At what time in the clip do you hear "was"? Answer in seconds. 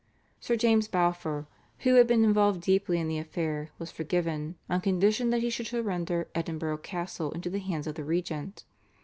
3.77-3.91